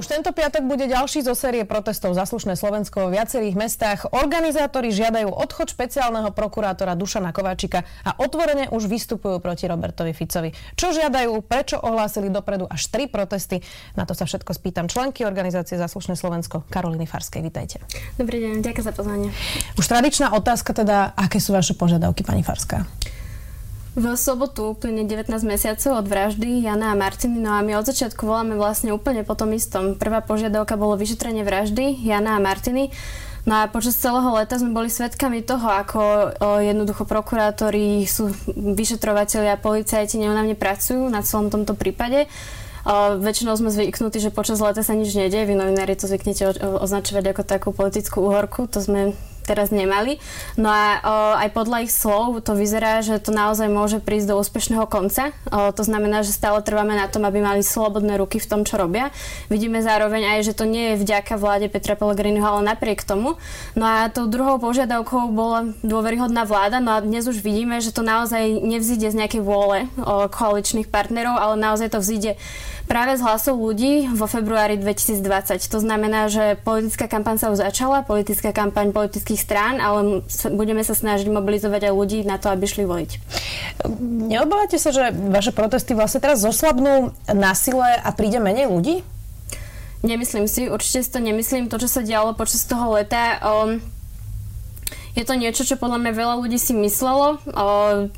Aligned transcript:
Už 0.00 0.08
tento 0.08 0.32
piatok 0.32 0.64
bude 0.64 0.88
ďalší 0.88 1.20
zo 1.20 1.36
série 1.36 1.60
protestov 1.68 2.16
za 2.16 2.24
slušné 2.24 2.56
Slovensko 2.56 3.04
vo 3.04 3.08
viacerých 3.12 3.52
mestách. 3.52 4.08
Organizátori 4.16 4.96
žiadajú 4.96 5.28
odchod 5.28 5.76
špeciálneho 5.76 6.32
prokurátora 6.32 6.96
Dušana 6.96 7.36
Kováčika 7.36 7.84
a 8.00 8.16
otvorene 8.16 8.72
už 8.72 8.88
vystupujú 8.88 9.44
proti 9.44 9.68
Robertovi 9.68 10.16
Ficovi. 10.16 10.56
Čo 10.72 10.96
žiadajú, 10.96 11.44
prečo 11.44 11.76
ohlásili 11.84 12.32
dopredu 12.32 12.64
až 12.64 12.88
tri 12.88 13.12
protesty? 13.12 13.60
Na 13.92 14.08
to 14.08 14.16
sa 14.16 14.24
všetko 14.24 14.56
spýtam 14.56 14.88
členky 14.88 15.28
organizácie 15.28 15.76
za 15.76 15.84
slušné 15.84 16.16
Slovensko 16.16 16.64
Karoliny 16.72 17.04
Farskej. 17.04 17.44
Vítajte. 17.44 17.84
Dobrý 18.16 18.40
deň, 18.40 18.64
ďakujem 18.64 18.86
za 18.88 18.96
pozvanie. 18.96 19.28
Už 19.76 19.84
tradičná 19.84 20.32
otázka 20.32 20.72
teda, 20.72 21.12
aké 21.12 21.44
sú 21.44 21.52
vaše 21.52 21.76
požiadavky, 21.76 22.24
pani 22.24 22.40
Farská? 22.40 22.88
V 24.00 24.16
sobotu 24.16 24.72
úplne 24.72 25.04
19 25.04 25.28
mesiacov 25.44 26.00
od 26.00 26.08
vraždy 26.08 26.64
Jana 26.64 26.96
a 26.96 26.96
Martiny, 26.96 27.36
no 27.36 27.52
a 27.52 27.60
my 27.60 27.76
od 27.76 27.84
začiatku 27.84 28.24
voláme 28.24 28.56
vlastne 28.56 28.96
úplne 28.96 29.28
po 29.28 29.36
tom 29.36 29.52
istom. 29.52 29.92
Prvá 29.92 30.24
požiadavka 30.24 30.80
bolo 30.80 30.96
vyšetrenie 30.96 31.44
vraždy 31.44 32.00
Jana 32.00 32.40
a 32.40 32.40
Martiny. 32.40 32.88
No 33.44 33.60
a 33.60 33.68
počas 33.68 34.00
celého 34.00 34.24
leta 34.32 34.56
sme 34.56 34.72
boli 34.72 34.88
svedkami 34.88 35.44
toho, 35.44 35.68
ako 35.68 36.00
jednoducho 36.64 37.04
prokurátori, 37.04 38.08
sú 38.08 38.32
vyšetrovateľi 38.56 39.52
a 39.52 39.60
policajti 39.60 40.16
neunavne 40.16 40.56
pracujú 40.56 41.04
na 41.12 41.20
celom 41.20 41.52
tomto 41.52 41.76
prípade. 41.76 42.24
O, 42.88 43.20
väčšinou 43.20 43.52
sme 43.60 43.68
zvyknutí, 43.68 44.16
že 44.16 44.32
počas 44.32 44.64
leta 44.64 44.80
sa 44.80 44.96
nič 44.96 45.12
nedie. 45.12 45.44
Vy 45.44 45.52
novinári 45.52 45.92
to 45.92 46.08
zvyknete 46.08 46.56
označovať 46.56 47.36
ako 47.36 47.42
takú 47.44 47.68
politickú 47.76 48.24
uhorku. 48.24 48.64
To 48.72 48.80
sme 48.80 49.12
teraz 49.50 49.74
nemali. 49.74 50.22
No 50.54 50.70
a 50.70 50.86
o, 51.02 51.14
aj 51.42 51.50
podľa 51.50 51.82
ich 51.82 51.90
slov 51.90 52.38
to 52.46 52.54
vyzerá, 52.54 53.02
že 53.02 53.18
to 53.18 53.34
naozaj 53.34 53.66
môže 53.66 53.98
prísť 53.98 54.30
do 54.30 54.38
úspešného 54.38 54.86
konca. 54.86 55.34
O, 55.50 55.74
to 55.74 55.82
znamená, 55.82 56.22
že 56.22 56.30
stále 56.30 56.62
trváme 56.62 56.94
na 56.94 57.10
tom, 57.10 57.26
aby 57.26 57.42
mali 57.42 57.66
slobodné 57.66 58.14
ruky 58.22 58.38
v 58.38 58.46
tom, 58.46 58.62
čo 58.62 58.78
robia. 58.78 59.10
Vidíme 59.50 59.82
zároveň 59.82 60.38
aj, 60.38 60.46
že 60.46 60.52
to 60.54 60.70
nie 60.70 60.94
je 60.94 61.02
vďaka 61.02 61.34
vláde 61.34 61.66
Petra 61.66 61.98
Pellegriniho, 61.98 62.46
ale 62.46 62.62
napriek 62.62 63.02
tomu. 63.02 63.34
No 63.74 63.82
a 63.82 64.06
tou 64.06 64.30
druhou 64.30 64.62
požiadavkou 64.62 65.34
bola 65.34 65.74
dôveryhodná 65.82 66.46
vláda. 66.46 66.78
No 66.78 66.94
a 66.94 67.02
dnes 67.02 67.26
už 67.26 67.42
vidíme, 67.42 67.82
že 67.82 67.90
to 67.90 68.06
naozaj 68.06 68.46
nevzíde 68.62 69.10
z 69.10 69.18
nejakej 69.18 69.42
vôle 69.42 69.90
o, 69.98 70.30
koaličných 70.30 70.86
partnerov, 70.86 71.34
ale 71.34 71.58
naozaj 71.58 71.90
to 71.90 71.98
vzíde 71.98 72.38
práve 72.90 73.14
z 73.14 73.22
hlasov 73.22 73.54
ľudí 73.54 74.10
vo 74.10 74.26
februári 74.26 74.74
2020. 74.74 75.62
To 75.70 75.78
znamená, 75.78 76.26
že 76.26 76.58
politická 76.58 77.06
kampaň 77.06 77.38
sa 77.38 77.54
už 77.54 77.62
začala, 77.62 78.02
politická 78.02 78.50
kampaň 78.50 78.90
politických 78.90 79.38
strán, 79.40 79.80
ale 79.80 80.20
budeme 80.52 80.84
sa 80.84 80.92
snažiť 80.92 81.32
mobilizovať 81.32 81.88
aj 81.88 81.94
ľudí 81.96 82.20
na 82.28 82.36
to, 82.36 82.52
aby 82.52 82.68
šli 82.68 82.84
voliť. 82.84 83.10
Neobávate 84.28 84.76
sa, 84.76 84.92
že 84.92 85.08
vaše 85.32 85.56
protesty 85.56 85.96
vlastne 85.96 86.20
teraz 86.20 86.44
zoslabnú 86.44 87.16
na 87.32 87.56
sile 87.56 87.96
a 87.96 88.12
príde 88.12 88.36
menej 88.36 88.68
ľudí? 88.68 89.00
Nemyslím 90.04 90.48
si, 90.48 90.68
určite 90.68 91.04
si 91.04 91.10
to 91.12 91.20
nemyslím. 91.20 91.68
To, 91.68 91.76
čo 91.76 91.88
sa 91.88 92.00
dialo 92.00 92.32
počas 92.32 92.64
toho 92.64 92.96
leta, 92.96 93.36
um, 93.40 93.80
je 95.20 95.28
to 95.28 95.36
niečo, 95.36 95.68
čo 95.68 95.76
podľa 95.76 96.00
mňa 96.00 96.12
veľa 96.16 96.34
ľudí 96.40 96.56
si 96.56 96.72
myslelo, 96.72 97.36
o, 97.36 97.66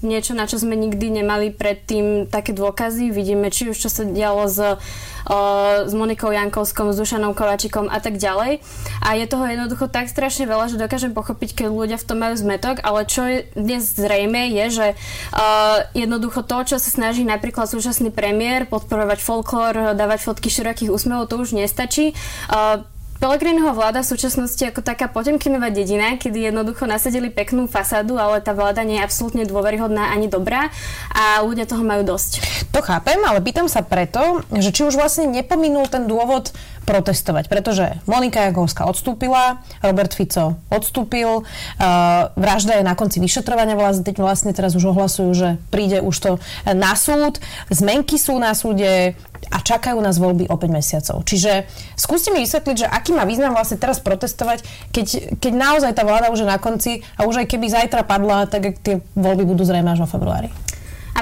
niečo, 0.07 0.39
na 0.39 0.47
čo 0.47 0.63
sme 0.63 0.79
nikdy 0.79 1.19
nemali 1.19 1.51
predtým 1.51 2.31
také 2.31 2.55
dôkazy. 2.55 3.11
Vidíme, 3.11 3.51
či 3.51 3.75
už 3.75 3.77
čo 3.77 3.91
sa 3.91 4.07
dialo 4.07 4.47
s, 4.47 4.63
o, 4.63 5.39
s 5.83 5.93
Monikou 5.99 6.31
Jankovskom, 6.31 6.95
s 6.95 7.03
Dušanom 7.03 7.35
Kovačikom 7.35 7.91
a 7.91 7.99
tak 7.99 8.23
ďalej. 8.23 8.63
A 9.03 9.19
je 9.19 9.27
toho 9.27 9.43
jednoducho 9.51 9.91
tak 9.91 10.07
strašne 10.07 10.47
veľa, 10.47 10.71
že 10.71 10.79
dokážem 10.79 11.11
pochopiť, 11.11 11.59
keď 11.59 11.67
ľudia 11.75 11.99
v 11.99 12.07
tom 12.07 12.23
majú 12.23 12.39
zmetok, 12.39 12.79
ale 12.87 13.03
čo 13.11 13.27
je 13.27 13.51
dnes 13.59 13.83
zrejme 13.83 14.55
je, 14.63 14.65
že 14.71 14.87
o, 15.35 15.47
jednoducho 15.99 16.47
to, 16.47 16.63
čo 16.71 16.77
sa 16.79 16.87
snaží 16.87 17.27
napríklad 17.27 17.67
súčasný 17.67 18.15
premiér 18.15 18.71
podporovať 18.71 19.19
folklór, 19.19 19.99
dávať 19.99 20.23
fotky 20.23 20.47
širokých 20.55 20.95
úsmevov, 20.95 21.27
to 21.27 21.43
už 21.43 21.59
nestačí. 21.59 22.15
O, 22.47 22.87
Pelegriniho 23.23 23.71
vláda 23.71 24.03
v 24.03 24.11
súčasnosti 24.19 24.59
ako 24.67 24.83
taká 24.83 25.07
potemkinová 25.07 25.71
dedina, 25.71 26.19
kedy 26.19 26.51
jednoducho 26.51 26.91
nasadili 26.91 27.31
peknú 27.31 27.71
fasádu, 27.71 28.19
ale 28.19 28.43
tá 28.43 28.51
vláda 28.51 28.83
nie 28.83 28.99
je 28.99 29.07
absolútne 29.07 29.47
dôveryhodná 29.47 30.11
ani 30.11 30.27
dobrá 30.27 30.75
a 31.15 31.39
ľudia 31.47 31.71
toho 31.71 31.87
majú 31.87 32.03
dosť. 32.03 32.43
To 32.75 32.83
chápem, 32.83 33.23
ale 33.23 33.39
pýtam 33.39 33.71
sa 33.71 33.87
preto, 33.87 34.43
že 34.51 34.75
či 34.75 34.83
už 34.83 34.99
vlastne 34.99 35.31
nepominul 35.31 35.87
ten 35.87 36.11
dôvod 36.11 36.51
protestovať, 36.83 37.47
pretože 37.47 37.99
Monika 38.11 38.51
Jagovská 38.51 38.87
odstúpila, 38.87 39.63
Robert 39.83 40.13
Fico 40.13 40.59
odstúpil, 40.69 41.47
vražda 42.35 42.79
je 42.79 42.85
na 42.85 42.99
konci 42.99 43.23
vyšetrovania, 43.23 43.79
vlastne, 43.79 44.03
vlastne 44.15 44.53
teraz 44.53 44.75
už 44.75 44.91
ohlasujú, 44.91 45.31
že 45.33 45.49
príde 45.71 46.03
už 46.03 46.17
to 46.19 46.31
na 46.67 46.95
súd, 46.99 47.39
zmenky 47.71 48.19
sú 48.19 48.37
na 48.37 48.53
súde, 48.53 49.15
a 49.51 49.59
čakajú 49.59 49.99
nás 49.99 50.23
voľby 50.23 50.47
o 50.47 50.57
5 50.57 50.71
mesiacov. 50.71 51.17
Čiže 51.27 51.67
skúste 51.99 52.31
mi 52.31 52.47
vysvetliť, 52.47 52.77
že 52.79 52.87
aký 52.87 53.11
má 53.13 53.27
význam 53.27 53.57
vlastne 53.57 53.81
teraz 53.81 53.99
protestovať, 53.99 54.63
keď, 54.95 55.37
keď 55.43 55.53
naozaj 55.53 55.93
tá 55.99 56.07
vláda 56.07 56.31
už 56.31 56.47
je 56.47 56.49
na 56.49 56.63
konci 56.63 57.03
a 57.19 57.27
už 57.27 57.43
aj 57.43 57.47
keby 57.51 57.67
zajtra 57.67 58.07
padla, 58.07 58.47
tak 58.47 58.79
tie 58.81 59.03
voľby 59.19 59.43
budú 59.43 59.67
zrejme 59.67 59.91
až 59.91 60.07
vo 60.07 60.09
februári. 60.09 60.53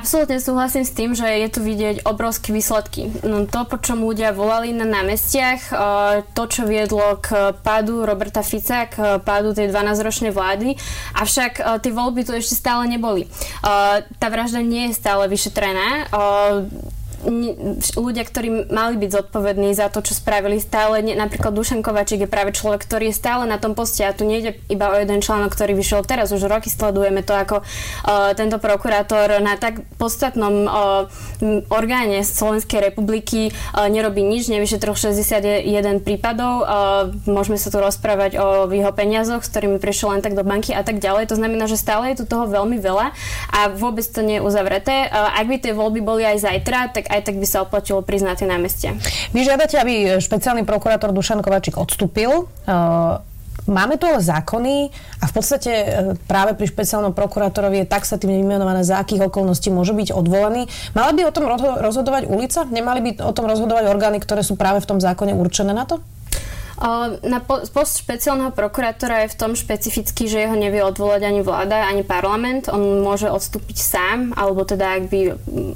Absolútne 0.00 0.40
súhlasím 0.40 0.80
s 0.80 0.96
tým, 0.96 1.12
že 1.12 1.28
je 1.28 1.48
tu 1.52 1.60
vidieť 1.60 2.08
obrovské 2.08 2.56
výsledky. 2.56 3.12
No, 3.20 3.44
to, 3.44 3.68
po 3.68 3.76
čom 3.76 4.00
ľudia 4.00 4.32
volali 4.32 4.72
na 4.72 4.88
námestiach, 4.88 5.60
e, 5.68 5.72
to, 6.32 6.48
čo 6.48 6.64
viedlo 6.64 7.20
k 7.20 7.52
pádu 7.60 8.08
Roberta 8.08 8.40
Fica, 8.40 8.88
k 8.88 9.20
pádu 9.20 9.52
tej 9.52 9.68
12-ročnej 9.68 10.32
vlády, 10.32 10.72
avšak 11.20 11.52
e, 11.60 11.62
tie 11.84 11.92
voľby 11.92 12.24
tu 12.24 12.32
ešte 12.32 12.56
stále 12.56 12.88
neboli. 12.88 13.28
E, 13.28 13.30
tá 14.16 14.26
vražda 14.32 14.64
nie 14.64 14.88
je 14.88 14.96
stále 14.96 15.28
vyšetrená 15.28 16.08
ľudia, 18.00 18.24
ktorí 18.24 18.72
mali 18.72 18.96
byť 18.96 19.10
zodpovední 19.12 19.76
za 19.76 19.92
to, 19.92 20.00
čo 20.00 20.16
spravili 20.16 20.56
stále, 20.56 21.04
ne, 21.04 21.12
napríklad 21.12 21.52
Dušan 21.52 21.84
Kovačík 21.84 22.24
je 22.24 22.30
práve 22.30 22.56
človek, 22.56 22.80
ktorý 22.80 23.12
je 23.12 23.20
stále 23.20 23.44
na 23.44 23.60
tom 23.60 23.76
poste 23.76 24.00
a 24.00 24.16
tu 24.16 24.24
nejde 24.24 24.56
iba 24.72 24.88
o 24.88 24.96
jeden 24.96 25.20
článok, 25.20 25.52
ktorý 25.52 25.76
vyšiel 25.76 26.00
teraz, 26.08 26.32
už 26.32 26.48
roky 26.48 26.72
sledujeme 26.72 27.20
to, 27.20 27.36
ako 27.36 27.60
uh, 27.60 28.32
tento 28.32 28.56
prokurátor 28.56 29.36
na 29.44 29.60
tak 29.60 29.84
podstatnom 30.00 30.64
uh, 30.64 30.72
orgáne 31.68 32.24
Slovenskej 32.24 32.88
republiky 32.88 33.52
uh, 33.52 33.84
nerobí 33.92 34.24
nič, 34.24 34.48
nevyšetril 34.48 34.96
61 34.96 36.00
prípadov, 36.00 36.64
uh, 36.64 37.12
môžeme 37.28 37.60
sa 37.60 37.68
tu 37.68 37.84
rozprávať 37.84 38.40
o 38.40 38.64
jeho 38.72 38.92
peniazoch, 38.96 39.44
s 39.44 39.52
ktorými 39.52 39.76
prišiel 39.76 40.16
len 40.16 40.24
tak 40.24 40.32
do 40.32 40.46
banky 40.46 40.72
a 40.72 40.80
tak 40.80 41.04
ďalej, 41.04 41.28
to 41.28 41.36
znamená, 41.36 41.68
že 41.68 41.76
stále 41.76 42.16
je 42.16 42.24
tu 42.24 42.24
toho 42.24 42.48
veľmi 42.48 42.80
veľa 42.80 43.12
a 43.52 43.60
vôbec 43.68 44.08
to 44.08 44.24
nie 44.24 44.40
je 44.40 44.46
uzavreté. 44.46 45.12
Uh, 45.12 45.36
ak 45.36 45.44
by 45.44 45.56
tie 45.60 45.76
voľby 45.76 46.00
boli 46.00 46.24
aj 46.24 46.48
zajtra, 46.48 46.96
tak 46.96 47.09
aj 47.10 47.26
tak 47.26 47.36
by 47.36 47.46
sa 47.46 47.66
oplatilo 47.66 48.00
priznať 48.00 48.46
tie 48.46 48.48
námestia. 48.48 48.90
Vy 49.34 49.42
žiadate, 49.42 49.74
aby 49.76 50.22
špeciálny 50.22 50.62
prokurátor 50.62 51.10
Dušan 51.10 51.42
Kovačík 51.42 51.74
odstúpil. 51.74 52.46
Uh, 52.64 53.18
Máme 53.68 54.00
tu 54.00 54.08
ale 54.08 54.24
zákony 54.24 54.88
a 55.20 55.24
v 55.28 55.32
podstate 55.36 55.70
uh, 55.70 55.86
práve 56.24 56.56
pri 56.56 56.66
špeciálnom 56.72 57.12
prokurátorovi 57.12 57.84
je 57.84 57.92
taxatívne 57.92 58.40
vymenované, 58.40 58.82
za 58.82 58.96
akých 58.98 59.28
okolností 59.28 59.68
môže 59.68 59.92
byť 59.92 60.16
odvolaný. 60.16 60.64
Mala 60.96 61.12
by 61.12 61.28
o 61.28 61.34
tom 61.34 61.44
rozhodovať 61.78 62.24
ulica? 62.26 62.64
Nemali 62.64 63.00
by 63.04 63.10
o 63.20 63.32
tom 63.36 63.44
rozhodovať 63.46 63.84
orgány, 63.92 64.18
ktoré 64.18 64.40
sú 64.40 64.56
práve 64.56 64.80
v 64.80 64.88
tom 64.88 64.98
zákone 64.98 65.36
určené 65.36 65.76
na 65.76 65.84
to? 65.84 66.00
Na 67.20 67.44
post 67.44 68.00
špeciálneho 68.00 68.56
prokurátora 68.56 69.28
je 69.28 69.36
v 69.36 69.38
tom 69.38 69.52
špecificky, 69.52 70.32
že 70.32 70.48
jeho 70.48 70.56
nevie 70.56 70.80
odvolať 70.80 71.28
ani 71.28 71.44
vláda, 71.44 71.84
ani 71.84 72.00
parlament. 72.00 72.72
On 72.72 73.04
môže 73.04 73.28
odstúpiť 73.28 73.76
sám, 73.76 74.32
alebo 74.32 74.64
teda 74.64 74.96
ak 74.96 75.12
by 75.12 75.20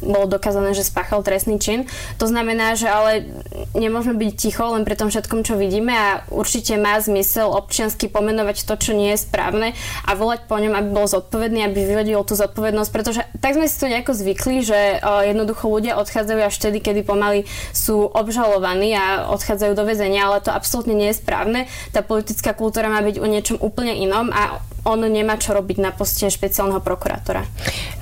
bolo 0.00 0.24
dokázané, 0.24 0.72
že 0.72 0.80
spáchal 0.80 1.20
trestný 1.20 1.60
čin. 1.60 1.84
To 2.16 2.24
znamená, 2.24 2.72
že 2.72 2.88
ale 2.88 3.28
nemôžeme 3.76 4.16
byť 4.16 4.32
ticho 4.32 4.64
len 4.72 4.88
pri 4.88 4.96
tom 4.96 5.12
všetkom, 5.12 5.44
čo 5.44 5.60
vidíme 5.60 5.92
a 5.92 6.24
určite 6.32 6.80
má 6.80 6.96
zmysel 6.96 7.52
občiansky 7.52 8.08
pomenovať 8.08 8.64
to, 8.64 8.72
čo 8.80 8.96
nie 8.96 9.12
je 9.12 9.28
správne 9.28 9.76
a 10.08 10.10
volať 10.16 10.48
po 10.48 10.56
ňom, 10.56 10.72
aby 10.72 10.88
bol 10.88 11.04
zodpovedný, 11.04 11.68
aby 11.68 11.84
vyvedil 11.84 12.24
tú 12.24 12.32
zodpovednosť, 12.32 12.88
pretože 12.88 13.20
tak 13.44 13.60
sme 13.60 13.68
si 13.68 13.76
to 13.76 13.92
nejako 13.92 14.16
zvykli, 14.16 14.64
že 14.64 15.04
jednoducho 15.04 15.68
ľudia 15.68 16.00
odchádzajú 16.00 16.40
až 16.48 16.54
vtedy, 16.56 16.80
kedy 16.80 17.04
pomaly 17.04 17.44
sú 17.76 18.08
obžalovaní 18.08 18.96
a 18.96 19.28
odchádzajú 19.36 19.76
do 19.76 19.84
väzenia, 19.84 20.32
ale 20.32 20.40
to 20.40 20.48
absolútne 20.48 20.93
nie 20.94 21.10
je 21.10 21.18
správne. 21.18 21.66
Tá 21.90 22.00
politická 22.06 22.54
kultúra 22.54 22.86
má 22.86 23.02
byť 23.02 23.18
o 23.18 23.26
niečom 23.26 23.58
úplne 23.58 23.92
inom 23.98 24.30
a 24.30 24.62
on 24.84 25.00
nemá 25.00 25.40
čo 25.40 25.56
robiť 25.56 25.80
na 25.80 25.90
poste 25.96 26.28
špeciálneho 26.28 26.84
prokurátora. 26.84 27.48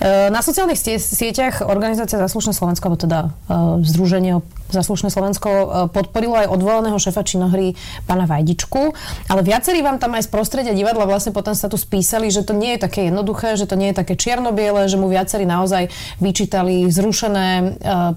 Na 0.02 0.42
sociálnych 0.42 0.82
sieťach 0.98 1.62
organizácia 1.62 2.18
Zaslušné 2.18 2.52
Slovensko, 2.52 2.90
alebo 2.90 2.98
teda 2.98 3.20
Združenie 3.86 4.42
Zaslušné 4.72 5.12
Slovensko 5.12 5.48
e, 5.48 5.64
podporilo 5.92 6.36
aj 6.36 6.48
odvolaného 6.48 6.96
šefa 6.96 7.22
činohry 7.22 7.76
pána 8.08 8.24
Vajdičku, 8.24 8.96
ale 9.28 9.40
viacerí 9.44 9.84
vám 9.84 10.00
tam 10.00 10.16
aj 10.16 10.26
z 10.26 10.30
prostredia 10.32 10.74
divadla 10.74 11.04
vlastne 11.04 11.36
potom 11.36 11.52
sa 11.52 11.69
tu 11.69 11.76
spísali, 11.76 12.32
že 12.32 12.42
to 12.42 12.56
nie 12.56 12.76
je 12.76 12.88
také 12.88 13.12
jednoduché, 13.12 13.60
že 13.60 13.69
to 13.69 13.76
nie 13.76 13.92
je 13.92 14.00
také 14.00 14.16
čierno-biele, 14.16 14.88
že 14.88 14.96
mu 14.96 15.12
viacerí 15.12 15.44
naozaj 15.44 15.92
vyčítali 16.19 16.88
zrušené 16.88 17.48
e, 17.52 17.64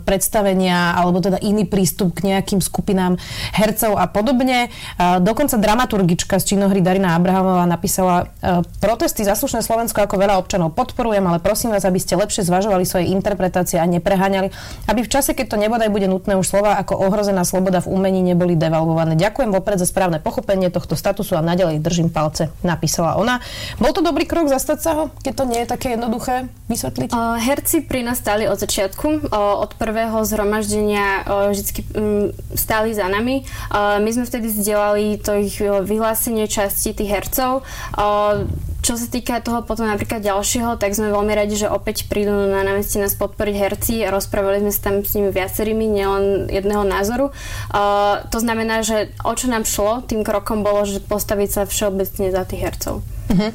predstavenia 0.07 0.95
alebo 0.95 1.19
teda 1.19 1.43
iný 1.43 1.67
prístup 1.67 2.15
k 2.15 2.31
nejakým 2.31 2.63
skupinám 2.63 3.19
hercov 3.51 3.99
a 3.99 4.07
podobne. 4.07 4.67
E, 4.67 5.19
dokonca 5.19 5.59
dramaturgička 5.59 6.39
z 6.39 6.55
činohry 6.55 6.79
Darina 6.79 7.19
Abrahamová 7.19 7.67
napísala 7.67 8.31
protesty 8.79 9.25
Zaslušné 9.25 9.65
Slovensko 9.65 10.05
ako 10.05 10.21
veľa 10.21 10.37
občanov 10.37 10.77
podporujem, 10.77 11.25
ale 11.25 11.41
prosím 11.41 11.73
vás, 11.73 11.83
aby 11.83 11.97
ste 11.97 12.19
lepšie 12.19 12.45
zvažovali 12.45 12.85
svoje 12.85 13.09
interpretácie 13.09 13.81
a 13.81 13.89
nepreháňali, 13.89 14.53
aby 14.85 15.01
v 15.01 15.11
čase, 15.11 15.33
keď 15.33 15.55
to 15.55 15.57
nebodaj 15.57 15.89
bude 15.89 16.05
nutné, 16.05 16.37
už 16.37 16.44
slova 16.45 16.77
ako 16.77 17.01
ohrozená 17.09 17.41
sloboda 17.43 17.81
v 17.81 17.91
umení 17.91 18.21
neboli 18.21 18.53
devalvované. 18.53 19.17
Ďakujem 19.17 19.49
vopred 19.51 19.81
za 19.81 19.89
správne 19.89 20.21
pochopenie 20.21 20.69
tohto 20.69 20.93
statusu 20.93 21.35
a 21.35 21.41
naďalej 21.41 21.81
držím 21.81 22.13
palce, 22.13 22.53
napísala 22.61 23.17
ona. 23.17 23.41
Bol 23.81 23.91
to 23.91 24.05
dobrý 24.05 24.29
krok 24.29 24.47
zastať 24.47 24.77
sa 24.79 24.91
ho, 24.93 25.03
keď 25.25 25.33
to 25.33 25.43
nie 25.49 25.59
je 25.65 25.67
také 25.67 25.87
jednoduché 25.97 26.47
vysvetliť? 26.69 27.09
Uh, 27.11 27.41
herci 27.41 27.81
pri 27.81 28.05
nás 28.05 28.21
stáli 28.21 28.45
od 28.45 28.61
začiatku. 28.61 29.33
Uh, 29.33 29.65
od 29.65 29.73
prvého 29.75 30.21
zhromaždenia 30.21 31.25
uh, 31.25 31.49
vždy 31.49 31.71
um, 31.97 32.29
stáli 32.53 32.93
za 32.93 33.09
nami. 33.09 33.43
Uh, 33.73 33.97
my 33.99 34.09
sme 34.13 34.29
vtedy 34.29 34.53
zdieľali 34.53 35.17
to 35.19 35.33
ich 35.41 35.57
vyhlásenie 35.59 36.45
časti 36.45 36.93
tých 36.93 37.09
hercov. 37.09 37.65
Uh, 37.97 38.45
čo 38.85 38.93
sa 39.01 39.09
týka 39.09 39.41
toho 39.41 39.65
potom 39.65 39.89
napríklad 39.89 40.21
ďalšieho, 40.21 40.77
tak 40.77 40.93
sme 40.93 41.09
veľmi 41.09 41.33
radi, 41.33 41.57
že 41.57 41.65
opäť 41.65 42.05
prídu 42.05 42.29
na 42.29 42.61
námestie 42.61 43.01
nás 43.01 43.17
podporiť 43.17 43.55
herci. 43.57 44.05
Rozprávali 44.05 44.61
sme 44.61 44.69
sa 44.69 44.93
tam 44.93 45.01
s 45.01 45.17
nimi 45.17 45.33
viacerými, 45.33 45.89
nielen 45.89 46.53
jedného 46.53 46.85
názoru. 46.85 47.33
Uh, 47.73 48.21
to 48.29 48.37
znamená, 48.37 48.85
že 48.85 49.09
o 49.25 49.33
čo 49.33 49.49
nám 49.49 49.65
šlo 49.65 50.05
tým 50.05 50.21
krokom 50.21 50.61
bolo, 50.61 50.85
že 50.85 51.01
postaviť 51.01 51.49
sa 51.49 51.61
všeobecne 51.65 52.29
za 52.29 52.45
tých 52.45 52.61
hercov. 52.61 53.14
Uh-huh. 53.25 53.49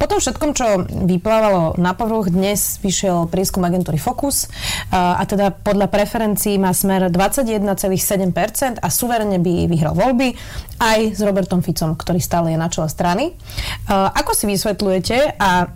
Po 0.00 0.08
tom 0.08 0.16
všetkom, 0.16 0.50
čo 0.56 0.88
vyplávalo 0.88 1.76
na 1.76 1.92
povrch, 1.92 2.32
dnes 2.32 2.80
vyšiel 2.80 3.28
prieskum 3.28 3.60
agentúry 3.68 4.00
Focus 4.00 4.48
a, 4.88 5.20
teda 5.28 5.52
podľa 5.52 5.92
preferencií 5.92 6.56
má 6.56 6.72
smer 6.72 7.12
21,7% 7.12 8.80
a 8.80 8.88
suverene 8.88 9.36
by 9.36 9.68
vyhral 9.68 9.92
voľby 9.92 10.32
aj 10.80 11.00
s 11.12 11.20
Robertom 11.20 11.60
Ficom, 11.60 11.92
ktorý 12.00 12.16
stále 12.16 12.56
je 12.56 12.58
na 12.58 12.72
čele 12.72 12.88
strany. 12.88 13.36
Ako 13.92 14.32
si 14.32 14.48
vysvetľujete 14.48 15.36
a 15.36 15.68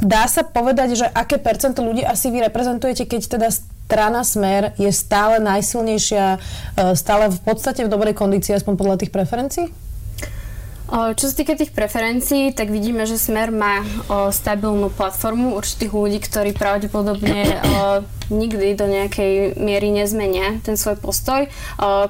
dá 0.00 0.24
sa 0.24 0.44
povedať, 0.44 0.96
že 0.96 1.06
aké 1.08 1.36
percento 1.36 1.84
ľudí 1.84 2.00
asi 2.00 2.32
vy 2.32 2.48
reprezentujete, 2.48 3.04
keď 3.04 3.20
teda 3.28 3.48
strana 3.52 4.26
Smer 4.26 4.74
je 4.82 4.90
stále 4.90 5.38
najsilnejšia, 5.38 6.24
e, 6.34 6.38
stále 6.98 7.30
v 7.30 7.40
podstate 7.46 7.86
v 7.86 7.92
dobrej 7.92 8.18
kondícii, 8.18 8.58
aspoň 8.58 8.74
podľa 8.74 8.96
tých 8.98 9.14
preferencií? 9.14 9.70
Čo 10.86 11.24
sa 11.26 11.34
týka 11.34 11.58
tých 11.58 11.74
preferencií, 11.74 12.54
tak 12.54 12.70
vidíme, 12.70 13.10
že 13.10 13.18
Smer 13.18 13.50
má 13.50 13.82
stabilnú 14.30 14.86
platformu 14.94 15.58
určitých 15.58 15.90
ľudí, 15.90 16.22
ktorí 16.22 16.54
pravdepodobne 16.54 17.58
nikdy 18.30 18.78
do 18.78 18.86
nejakej 18.86 19.58
miery 19.58 19.90
nezmenia 19.90 20.62
ten 20.62 20.78
svoj 20.78 21.02
postoj. 21.02 21.50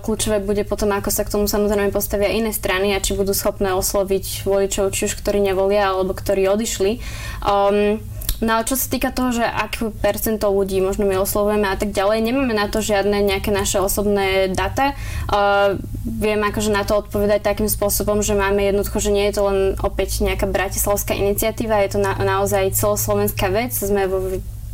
Kľúčové 0.04 0.44
bude 0.44 0.64
potom, 0.68 0.92
ako 0.92 1.08
sa 1.08 1.24
k 1.24 1.32
tomu 1.32 1.48
samozrejme 1.48 1.88
postavia 1.88 2.28
iné 2.28 2.52
strany 2.52 2.92
a 2.92 3.00
či 3.00 3.16
budú 3.16 3.32
schopné 3.32 3.72
osloviť 3.72 4.44
voličov, 4.44 4.92
či 4.92 5.08
už 5.08 5.24
ktorí 5.24 5.40
nevolia 5.40 5.92
alebo 5.92 6.12
ktorí 6.12 6.44
odišli. 6.44 7.00
Um, 7.44 8.00
No 8.44 8.60
a 8.60 8.66
čo 8.68 8.76
sa 8.76 8.92
týka 8.92 9.16
toho, 9.16 9.32
že 9.32 9.44
akú 9.44 9.96
percento 9.96 10.52
ľudí 10.52 10.84
možno 10.84 11.08
my 11.08 11.16
oslovujeme 11.16 11.72
a 11.72 11.76
tak 11.80 11.96
ďalej, 11.96 12.20
nemáme 12.20 12.52
na 12.52 12.68
to 12.68 12.84
žiadne 12.84 13.24
nejaké 13.24 13.48
naše 13.48 13.80
osobné 13.80 14.52
data. 14.52 14.92
Uh, 15.32 15.80
viem 16.04 16.40
akože 16.44 16.68
na 16.68 16.84
to 16.84 17.00
odpovedať 17.00 17.40
takým 17.40 17.68
spôsobom, 17.72 18.20
že 18.20 18.36
máme 18.36 18.60
jednoducho, 18.60 19.00
že 19.00 19.14
nie 19.14 19.24
je 19.32 19.40
to 19.40 19.42
len 19.48 19.58
opäť 19.80 20.20
nejaká 20.20 20.44
bratislavská 20.44 21.16
iniciatíva, 21.16 21.80
je 21.88 21.96
to 21.96 21.98
na, 22.04 22.12
naozaj 22.20 22.76
celoslovenská 22.76 23.48
vec. 23.48 23.72
Sme 23.72 24.04
vo 24.04 24.20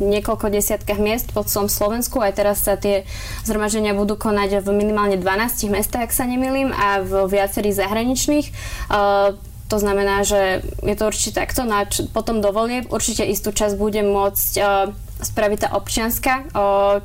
niekoľko 0.03 0.51
desiatkách 0.51 0.99
miest 0.99 1.31
po 1.31 1.47
celom 1.47 1.71
Slovensku. 1.71 2.19
Aj 2.19 2.35
teraz 2.35 2.65
sa 2.65 2.75
tie 2.75 3.07
zhromaždenia 3.47 3.95
budú 3.95 4.19
konať 4.19 4.59
v 4.59 4.75
minimálne 4.75 5.15
12 5.15 5.71
mestách, 5.71 6.09
ak 6.09 6.11
sa 6.11 6.27
nemýlim, 6.27 6.73
a 6.75 6.99
v 6.99 7.31
viacerých 7.31 7.79
zahraničných. 7.79 8.47
Uh, 8.91 9.39
to 9.67 9.77
znamená, 9.79 10.23
že 10.27 10.61
je 10.83 10.95
to 10.95 11.07
určite 11.07 11.39
takto. 11.39 11.63
A 11.65 11.87
č- 11.87 12.05
potom 12.11 12.43
dovolie 12.43 12.85
určite 12.89 13.23
istú 13.25 13.55
časť 13.55 13.75
bude 13.79 14.01
môcť 14.03 14.51
uh, 14.59 14.91
spraviť 15.21 15.57
tá 15.67 15.69
občianská 15.77 16.55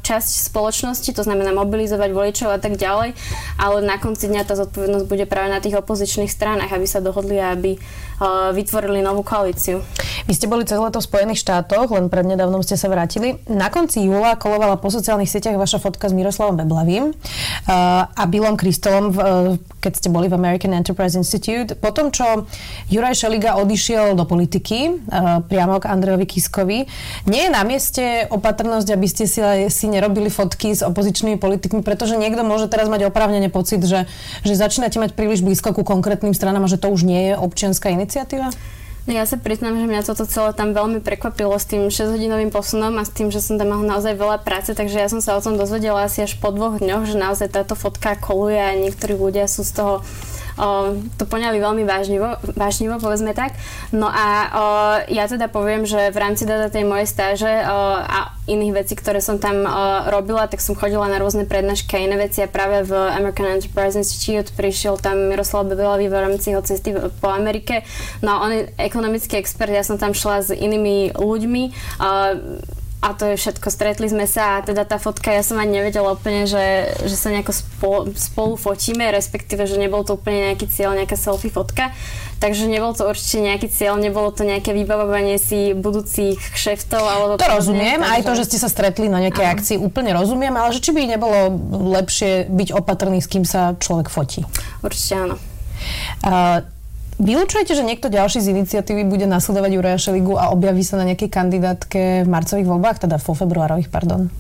časť 0.01 0.31
spoločnosti, 0.49 1.11
to 1.13 1.23
znamená 1.23 1.53
mobilizovať 1.53 2.11
voličov 2.15 2.49
a 2.55 2.59
tak 2.59 2.81
ďalej, 2.81 3.13
ale 3.61 3.79
na 3.85 4.01
konci 4.01 4.31
dňa 4.31 4.43
tá 4.49 4.57
zodpovednosť 4.57 5.07
bude 5.07 5.27
práve 5.29 5.53
na 5.53 5.61
tých 5.61 5.77
opozičných 5.79 6.33
stranách, 6.33 6.73
aby 6.73 6.87
sa 6.89 7.05
dohodli 7.05 7.39
a 7.39 7.53
aby 7.55 7.77
vytvorili 8.51 8.99
novú 8.99 9.23
koalíciu. 9.23 9.79
Vy 10.27 10.35
ste 10.35 10.51
boli 10.51 10.67
cez 10.67 10.75
leto 10.75 10.99
v 10.99 11.07
Spojených 11.07 11.39
štátoch, 11.39 11.95
len 11.95 12.11
prednedávnom 12.11 12.67
ste 12.67 12.75
sa 12.75 12.91
vrátili. 12.91 13.39
Na 13.47 13.71
konci 13.71 14.03
júla 14.03 14.35
kolovala 14.35 14.75
po 14.75 14.91
sociálnych 14.91 15.31
sieťach 15.31 15.55
vaša 15.55 15.79
fotka 15.79 16.11
s 16.11 16.17
Miroslavom 16.19 16.59
Beblavým 16.59 17.15
a 18.19 18.23
Billom 18.27 18.59
Kristolom, 18.59 19.15
keď 19.79 19.93
ste 19.95 20.11
boli 20.11 20.27
v 20.27 20.35
American 20.35 20.75
Enterprise 20.75 21.15
Institute. 21.15 21.79
Potom, 21.79 22.11
čo 22.11 22.51
Juraj 22.91 23.23
Šeliga 23.23 23.55
odišiel 23.63 24.19
do 24.19 24.27
politiky, 24.27 24.99
priamo 25.47 25.79
k 25.79 25.87
Andrejovi 25.87 26.27
Kiskovi, 26.27 26.79
nie 27.31 27.43
je 27.47 27.55
na 27.55 27.63
mieste 27.63 28.03
opatrnosť, 28.33 28.89
aby 28.95 29.07
ste 29.07 29.25
si, 29.29 29.41
si 29.69 29.87
nerobili 29.87 30.29
fotky 30.33 30.73
s 30.75 30.85
opozičnými 30.85 31.37
politikmi, 31.37 31.81
pretože 31.81 32.17
niekto 32.17 32.45
môže 32.47 32.69
teraz 32.69 32.89
mať 32.89 33.09
oprávnene 33.09 33.49
pocit, 33.53 33.83
že, 33.85 34.09
že 34.43 34.55
začínate 34.55 34.97
mať 35.01 35.13
príliš 35.15 35.45
blízko 35.45 35.73
ku 35.77 35.83
konkrétnym 35.83 36.33
stranám 36.33 36.67
a 36.67 36.73
že 36.73 36.81
to 36.81 36.91
už 36.91 37.05
nie 37.05 37.33
je 37.33 37.35
občianská 37.39 37.93
iniciatíva? 37.93 38.53
No 39.09 39.17
ja 39.17 39.25
sa 39.25 39.41
priznám, 39.41 39.81
že 39.81 39.89
mňa 39.89 40.05
toto 40.05 40.29
celé 40.29 40.53
tam 40.53 40.77
veľmi 40.77 41.01
prekvapilo 41.01 41.57
s 41.57 41.65
tým 41.65 41.89
6-hodinovým 41.89 42.53
posunom 42.53 42.93
a 43.01 43.09
s 43.09 43.15
tým, 43.17 43.33
že 43.33 43.41
som 43.41 43.57
tam 43.57 43.73
mal 43.73 43.81
naozaj 43.81 44.13
veľa 44.13 44.45
práce, 44.45 44.77
takže 44.77 45.01
ja 45.01 45.09
som 45.09 45.25
sa 45.25 45.33
o 45.33 45.41
tom 45.41 45.57
dozvedela 45.57 46.05
asi 46.05 46.29
až 46.29 46.37
po 46.37 46.53
dvoch 46.53 46.77
dňoch, 46.77 47.09
že 47.09 47.17
naozaj 47.17 47.49
táto 47.57 47.73
fotka 47.73 48.21
koluje 48.21 48.61
a 48.61 48.77
niektorí 48.77 49.17
ľudia 49.17 49.49
sú 49.49 49.65
z 49.65 49.81
toho 49.81 49.95
to 51.15 51.25
poňali 51.25 51.63
veľmi 51.63 51.87
vážnivo, 51.87 52.35
vážnivo, 52.59 52.99
povedzme 52.99 53.31
tak. 53.31 53.55
No 53.95 54.11
a 54.11 54.27
ja 55.07 55.31
teda 55.31 55.47
poviem, 55.47 55.87
že 55.87 56.11
v 56.11 56.19
rámci 56.19 56.43
teda 56.43 56.67
tej 56.69 56.83
mojej 56.83 57.07
stáže 57.07 57.49
a 57.49 58.35
iných 58.49 58.75
vecí, 58.85 58.99
ktoré 58.99 59.23
som 59.23 59.39
tam 59.39 59.63
robila, 60.11 60.51
tak 60.51 60.59
som 60.59 60.75
chodila 60.75 61.07
na 61.07 61.23
rôzne 61.23 61.47
prednášky 61.47 61.95
a 61.95 62.05
iné 62.05 62.17
veci 62.19 62.43
a 62.43 62.51
práve 62.51 62.83
v 62.83 62.93
American 62.93 63.47
Enterprise 63.47 63.95
Institute 63.95 64.51
prišiel 64.57 64.99
tam 64.99 65.31
Miroslav 65.31 65.69
Bebelavý 65.69 66.11
v 66.11 66.17
rámci 66.17 66.51
jeho 66.51 66.65
cesty 66.65 66.97
po 66.97 67.29
Amerike. 67.31 67.87
No 68.25 68.35
a 68.35 68.37
on 68.43 68.51
je 68.51 68.63
ekonomický 68.81 69.39
expert, 69.39 69.71
ja 69.71 69.87
som 69.87 70.01
tam 70.01 70.17
šla 70.17 70.43
s 70.43 70.51
inými 70.51 71.15
ľuďmi 71.15 71.63
a 72.99 73.15
to 73.15 73.31
je 73.31 73.39
všetko. 73.39 73.71
Stretli 73.71 74.11
sme 74.11 74.27
sa 74.27 74.59
a 74.59 74.65
teda 74.67 74.83
tá 74.83 74.99
fotka, 74.99 75.31
ja 75.31 75.47
som 75.47 75.55
ani 75.63 75.79
nevedela 75.79 76.19
úplne, 76.19 76.51
že, 76.51 76.91
že 77.07 77.15
sa 77.15 77.31
nejako 77.31 77.53
spolu, 77.55 78.01
spolu 78.19 78.55
fotíme, 78.59 79.07
respektíve, 79.15 79.71
že 79.71 79.79
nebol 79.79 80.03
to 80.03 80.19
úplne 80.19 80.51
nejaký 80.51 80.67
cieľ, 80.67 80.99
nejaká 80.99 81.15
selfie 81.15 81.47
fotka. 81.47 81.95
Takže 82.43 82.67
nebol 82.67 82.95
to 82.99 83.07
určite 83.07 83.39
nejaký 83.39 83.71
cieľ, 83.71 84.03
nebolo 84.03 84.35
to 84.35 84.43
nejaké 84.43 84.75
vybavovanie 84.75 85.39
si 85.39 85.79
budúcich 85.79 86.39
kšeftov. 86.39 87.03
Alebo 87.03 87.33
to 87.39 87.47
rozumiem, 87.47 88.03
takže... 88.03 88.15
aj 88.19 88.21
to, 88.27 88.33
že 88.35 88.47
ste 88.51 88.59
sa 88.59 88.69
stretli 88.71 89.07
na 89.07 89.23
nejakej 89.23 89.47
Aha. 89.47 89.55
akcii, 89.55 89.77
úplne 89.79 90.11
rozumiem, 90.15 90.55
ale 90.59 90.75
že 90.75 90.83
či 90.83 90.91
by 90.91 91.07
nebolo 91.07 91.55
lepšie 91.95 92.51
byť 92.51 92.69
opatrný, 92.75 93.23
s 93.23 93.31
kým 93.31 93.47
sa 93.47 93.79
človek 93.79 94.11
fotí? 94.11 94.43
Určite 94.83 95.15
áno. 95.15 95.37
Uh, 96.27 96.67
Vylúčujete, 97.19 97.75
že 97.75 97.83
niekto 97.83 98.15
ďalší 98.15 98.39
z 98.39 98.55
iniciatívy 98.55 99.03
bude 99.03 99.27
nasledovať 99.27 99.71
Juraja 99.75 99.99
Šeligu 99.99 100.39
a 100.39 100.55
objaví 100.55 100.87
sa 100.87 101.03
na 101.03 101.05
nejakej 101.11 101.27
kandidátke 101.27 102.23
v 102.23 102.29
marcových 102.31 102.71
voľbách, 102.71 103.03
teda 103.03 103.19
vo 103.19 103.35
februárových, 103.35 103.91
pardon? 103.91 104.31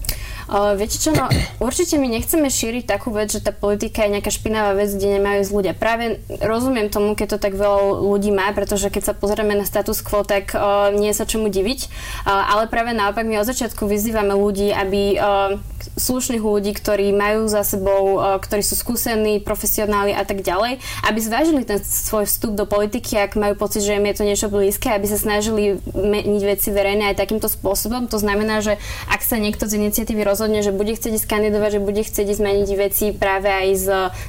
Viete 0.74 0.96
čo, 0.96 1.12
no 1.12 1.28
určite 1.60 2.00
my 2.00 2.08
nechceme 2.08 2.48
šíriť 2.48 2.88
takú 2.88 3.12
vec, 3.12 3.28
že 3.28 3.44
tá 3.44 3.52
politika 3.52 4.04
je 4.04 4.16
nejaká 4.16 4.32
špinavá 4.32 4.72
vec, 4.72 4.88
kde 4.88 5.20
nemajú 5.20 5.44
ísť 5.44 5.52
ľudia. 5.52 5.72
Práve 5.76 6.24
rozumiem 6.40 6.88
tomu, 6.88 7.12
keď 7.12 7.36
to 7.36 7.38
tak 7.38 7.52
veľa 7.52 8.00
ľudí 8.08 8.32
má, 8.32 8.48
pretože 8.56 8.88
keď 8.88 9.12
sa 9.12 9.14
pozrieme 9.14 9.52
na 9.52 9.68
status 9.68 10.00
quo, 10.00 10.24
tak 10.24 10.56
uh, 10.56 10.88
nie 10.96 11.12
je 11.12 11.18
sa 11.20 11.28
čomu 11.28 11.52
diviť. 11.52 11.80
Uh, 12.24 12.56
ale 12.56 12.72
práve 12.72 12.96
naopak 12.96 13.28
my 13.28 13.44
od 13.44 13.48
začiatku 13.48 13.84
vyzývame 13.84 14.32
ľudí, 14.32 14.72
aby 14.72 15.20
uh, 15.20 15.60
slušných 15.98 16.42
ľudí, 16.42 16.72
ktorí 16.74 17.10
majú 17.10 17.50
za 17.50 17.66
sebou, 17.66 18.18
ktorí 18.38 18.62
sú 18.62 18.78
skúsení, 18.78 19.42
profesionáli 19.42 20.14
a 20.14 20.22
tak 20.22 20.46
ďalej, 20.46 20.78
aby 21.06 21.18
zvážili 21.18 21.62
ten 21.66 21.82
svoj 21.82 22.26
vstup 22.26 22.54
do 22.54 22.66
politiky, 22.66 23.18
ak 23.18 23.34
majú 23.34 23.58
pocit, 23.58 23.82
že 23.82 23.98
im 23.98 24.06
je 24.06 24.14
to 24.14 24.24
niečo 24.26 24.46
blízke, 24.50 24.90
aby 24.90 25.06
sa 25.10 25.18
snažili 25.18 25.82
meniť 25.94 26.42
veci 26.46 26.70
verejné 26.70 27.14
aj 27.14 27.18
takýmto 27.18 27.50
spôsobom. 27.50 28.06
To 28.10 28.18
znamená, 28.18 28.62
že 28.62 28.78
ak 29.10 29.22
sa 29.22 29.38
niekto 29.42 29.66
z 29.66 29.78
iniciatívy 29.78 30.22
roz 30.22 30.37
rozhodne, 30.38 30.62
že 30.62 30.70
bude 30.70 30.94
chcieť 30.94 31.18
ísť 31.18 31.26
kandidovať, 31.26 31.70
že 31.74 31.80
bude 31.82 32.02
chcieť 32.06 32.30
zmeniť 32.30 32.68
veci 32.78 33.10
práve 33.10 33.50
aj 33.50 33.68
z 33.74 33.86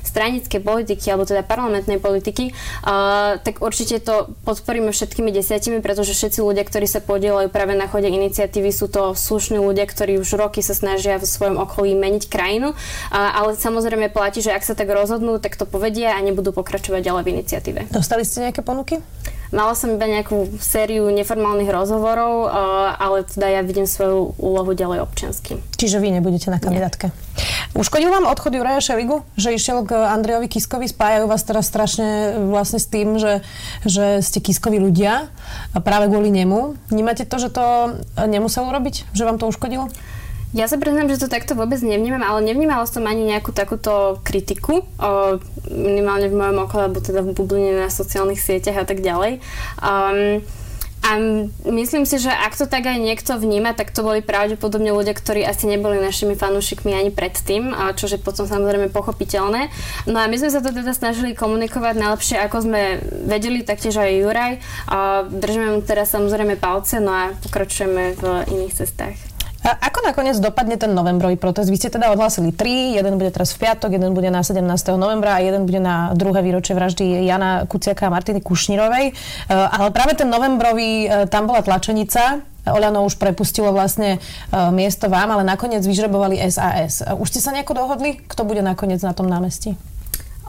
stranickej 0.09 0.57
politiky 0.65 1.05
alebo 1.13 1.29
teda 1.29 1.45
parlamentnej 1.45 2.01
politiky, 2.01 2.49
uh, 2.49 3.37
tak 3.37 3.61
určite 3.61 4.01
to 4.01 4.33
podporíme 4.41 4.89
všetkými 4.89 5.29
desiatimi, 5.29 5.85
pretože 5.85 6.17
všetci 6.17 6.41
ľudia, 6.41 6.65
ktorí 6.65 6.89
sa 6.89 7.05
podielajú 7.05 7.53
práve 7.53 7.77
na 7.77 7.85
chode 7.85 8.09
iniciatívy, 8.09 8.73
sú 8.73 8.89
to 8.89 9.13
slušní 9.13 9.61
ľudia, 9.61 9.85
ktorí 9.85 10.17
už 10.17 10.33
roky 10.33 10.65
sa 10.65 10.73
snažia 10.73 11.21
v 11.21 11.29
svojom 11.29 11.61
okolí 11.61 11.93
meniť 11.93 12.25
krajinu, 12.25 12.73
uh, 12.73 12.77
ale 13.13 13.53
samozrejme 13.53 14.09
platí, 14.09 14.41
že 14.41 14.49
ak 14.49 14.65
sa 14.65 14.73
tak 14.73 14.89
rozhodnú, 14.89 15.37
tak 15.37 15.53
to 15.53 15.69
povedia 15.69 16.17
a 16.17 16.25
nebudú 16.25 16.49
pokračovať 16.57 17.05
ďalej 17.05 17.21
v 17.21 17.31
iniciatíve. 17.37 17.79
Dostali 17.93 18.25
ste 18.25 18.49
nejaké 18.49 18.65
ponuky? 18.65 18.97
Mala 19.49 19.73
som 19.73 19.89
iba 19.89 20.05
nejakú 20.05 20.61
sériu 20.61 21.09
neformálnych 21.09 21.73
rozhovorov, 21.73 22.33
eh, 22.45 22.49
ale 23.01 23.25
teda 23.25 23.49
ja 23.49 23.61
vidím 23.65 23.89
svoju 23.89 24.37
úlohu 24.37 24.77
ďalej 24.77 25.01
občiansky. 25.01 25.57
Čiže 25.73 25.97
vy 25.97 26.13
nebudete 26.13 26.53
na 26.53 26.61
kandidátke? 26.61 27.09
Nie. 27.09 27.29
Uškodil 27.73 28.13
vám 28.13 28.29
odchod 28.29 28.53
Juraja 28.53 28.83
Šeligu, 28.83 29.25
že 29.39 29.55
išiel 29.55 29.87
k 29.87 29.95
Andrejovi 29.95 30.51
Kiskovi? 30.51 30.85
Spájajú 30.85 31.25
vás 31.25 31.41
teraz 31.47 31.65
strašne 31.65 32.37
vlastne 32.51 32.77
s 32.77 32.87
tým, 32.91 33.17
že, 33.17 33.41
že 33.87 34.21
ste 34.21 34.43
Kiskovi 34.43 34.77
ľudia 34.77 35.31
a 35.73 35.77
práve 35.81 36.11
kvôli 36.11 36.29
nemu. 36.29 36.77
Vnímate 36.91 37.25
to, 37.25 37.37
že 37.41 37.49
to 37.49 37.97
nemusel 38.27 38.69
urobiť? 38.69 39.09
Že 39.15 39.23
vám 39.25 39.37
to 39.39 39.49
uškodilo? 39.49 39.89
Ja 40.49 40.65
sa 40.65 40.81
priznám, 40.81 41.13
že 41.13 41.21
to 41.21 41.29
takto 41.29 41.53
vôbec 41.53 41.77
nevnímam, 41.85 42.25
ale 42.25 42.41
nevnímala 42.41 42.81
som 42.89 43.05
ani 43.05 43.21
nejakú 43.21 43.53
takúto 43.53 44.17
kritiku, 44.25 44.81
o, 44.81 45.37
minimálne 45.69 46.27
v 46.27 46.35
mojom 46.35 46.65
okolí, 46.65 46.81
alebo 46.89 46.99
teda 46.99 47.21
v 47.21 47.31
bubline 47.37 47.77
na 47.77 47.93
sociálnych 47.93 48.41
sieťach 48.41 48.81
a 48.81 48.85
tak 48.89 48.99
ďalej. 49.05 49.39
Um, 49.79 50.41
a 50.99 51.15
myslím 51.63 52.03
si, 52.03 52.19
že 52.19 52.27
ak 52.27 52.59
to 52.59 52.67
tak 52.67 52.83
aj 52.83 52.99
niekto 52.99 53.39
vníma, 53.39 53.71
tak 53.71 53.95
to 53.95 54.03
boli 54.03 54.19
pravdepodobne 54.19 54.91
ľudia, 54.91 55.15
ktorí 55.15 55.47
asi 55.47 55.63
neboli 55.63 55.95
našimi 55.95 56.35
fanúšikmi 56.35 56.91
ani 56.91 57.07
predtým, 57.07 57.71
čo 57.95 58.11
je 58.11 58.19
potom 58.19 58.43
samozrejme 58.43 58.91
pochopiteľné. 58.91 59.71
No 60.11 60.19
a 60.19 60.27
my 60.27 60.35
sme 60.35 60.51
sa 60.51 60.59
to 60.59 60.75
teda 60.75 60.91
snažili 60.91 61.31
komunikovať 61.39 61.95
najlepšie, 62.03 62.43
ako 62.43 62.67
sme 62.67 62.99
vedeli, 63.31 63.63
taktiež 63.63 63.95
aj 63.95 64.11
Juraj. 64.11 64.53
Držíme 65.31 65.71
mu 65.71 65.79
teraz 65.87 66.11
samozrejme 66.11 66.59
palce, 66.59 66.99
no 66.99 67.15
a 67.15 67.31
pokračujeme 67.47 68.19
v 68.19 68.23
iných 68.51 68.83
cestách. 68.83 69.15
A 69.69 69.77
ako 69.93 70.01
nakoniec 70.01 70.33
dopadne 70.41 70.81
ten 70.81 70.89
novembrový 70.97 71.37
protest? 71.37 71.69
Vy 71.69 71.77
ste 71.77 71.93
teda 71.93 72.09
odhlásili 72.09 72.49
tri, 72.49 72.97
jeden 72.97 73.21
bude 73.21 73.29
teraz 73.29 73.53
v 73.53 73.69
piatok, 73.69 73.93
jeden 73.93 74.17
bude 74.17 74.33
na 74.33 74.41
17. 74.41 74.65
novembra 74.97 75.37
a 75.37 75.43
jeden 75.45 75.69
bude 75.69 75.77
na 75.77 76.17
druhé 76.17 76.41
výročie 76.41 76.73
vraždy 76.73 77.21
Jana 77.29 77.69
Kuciaka 77.69 78.09
a 78.09 78.13
Martiny 78.13 78.41
Kušnírovej. 78.41 79.05
E, 79.09 79.13
ale 79.53 79.93
práve 79.93 80.17
ten 80.17 80.25
novembrový, 80.25 81.05
e, 81.05 81.07
tam 81.29 81.45
bola 81.45 81.61
tlačenica, 81.61 82.41
Oľano 82.69 83.07
už 83.07 83.17
prepustilo 83.17 83.73
vlastne 83.73 84.17
e, 84.17 84.19
miesto 84.73 85.09
vám, 85.09 85.33
ale 85.33 85.47
nakoniec 85.47 85.81
vyžrebovali 85.81 86.37
SAS. 86.49 87.01
Už 87.01 87.29
ste 87.29 87.41
sa 87.41 87.53
nejako 87.53 87.77
dohodli, 87.77 88.21
kto 88.25 88.45
bude 88.45 88.61
nakoniec 88.61 89.01
na 89.01 89.13
tom 89.13 89.25
námestí? 89.25 89.73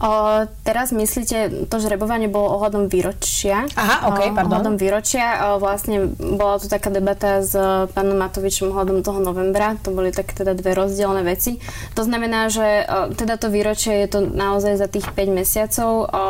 O, 0.00 0.49
teraz 0.64 0.97
myslíte, 0.97 1.69
to 1.69 1.76
žrebovanie 1.76 2.25
bolo 2.25 2.57
ohľadom 2.57 2.88
výročia. 2.88 3.69
Aha, 3.76 4.09
ok, 4.09 4.33
pardon. 4.33 4.49
Ohľadom 4.49 4.75
výročia. 4.80 5.52
O, 5.52 5.61
vlastne 5.61 6.16
bola 6.16 6.57
tu 6.57 6.73
taká 6.73 6.88
debata 6.88 7.45
s 7.45 7.52
pánom 7.92 8.16
Matovičom 8.16 8.73
ohľadom 8.73 9.04
toho 9.04 9.21
novembra. 9.21 9.76
To 9.85 9.92
boli 9.92 10.09
také 10.09 10.33
teda 10.33 10.57
dve 10.57 10.73
rozdielne 10.73 11.21
veci. 11.21 11.61
To 12.00 12.00
znamená, 12.00 12.49
že 12.49 12.88
o, 12.88 13.12
teda 13.12 13.37
to 13.37 13.52
výročie 13.52 14.09
je 14.09 14.09
to 14.09 14.25
naozaj 14.25 14.80
za 14.80 14.88
tých 14.88 15.04
5 15.04 15.37
mesiacov. 15.37 15.90
O, 16.09 16.23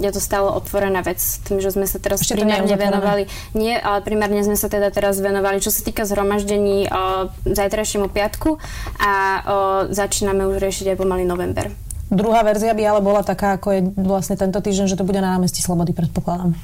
je 0.00 0.10
to 0.16 0.20
stále 0.20 0.48
otvorená 0.48 1.04
vec. 1.04 1.20
Tým, 1.44 1.60
že 1.60 1.76
sme 1.76 1.84
sa 1.84 2.00
teraz 2.00 2.24
Ešte 2.24 2.40
primárne 2.40 2.72
venovali. 2.72 3.28
Nie, 3.52 3.84
ale 3.84 4.00
primárne 4.00 4.40
sme 4.40 4.56
sa 4.56 4.72
teda 4.72 4.88
teraz 4.88 5.20
venovali, 5.20 5.60
čo 5.60 5.68
sa 5.68 5.84
týka 5.84 6.08
zhromaždení 6.08 6.88
o, 6.88 7.28
zajtrajšiemu 7.44 8.08
piatku 8.08 8.56
a 8.96 9.12
o, 9.12 9.56
začíname 9.92 10.48
už 10.48 10.56
riešiť 10.56 10.96
aj 10.96 10.96
pomaly 10.96 11.28
november. 11.28 11.89
Druhá 12.10 12.42
verzia 12.42 12.74
by 12.74 12.82
ale 12.82 13.00
bola 13.00 13.22
taká, 13.22 13.54
ako 13.54 13.68
je 13.70 13.80
vlastne 13.94 14.34
tento 14.34 14.58
týždeň, 14.58 14.90
že 14.90 14.98
to 14.98 15.06
bude 15.06 15.22
na 15.22 15.38
námestí 15.38 15.62
Slobody, 15.62 15.94
predpokladám. 15.94 16.58